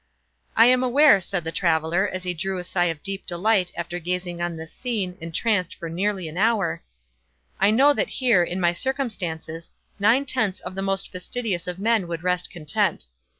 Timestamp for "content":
12.49-13.09